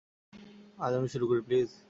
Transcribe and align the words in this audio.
আজ 0.77 0.91
আমি 0.93 1.07
শুরু 1.13 1.25
করি, 1.27 1.41
প্লিজ? 1.41 1.71